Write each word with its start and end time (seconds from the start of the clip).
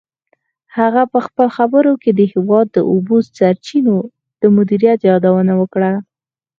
هغه 0.77 1.01
په 1.11 1.19
خپلو 1.25 1.49
خبرو 1.57 1.93
کې 2.01 2.11
د 2.13 2.21
هېواد 2.33 2.67
د 2.73 2.77
اوبو 2.91 3.17
سرچینو 3.37 3.97
د 4.41 4.43
مدیریت 4.55 4.99
یادونه 5.11 5.53
وکړه. 5.61 5.91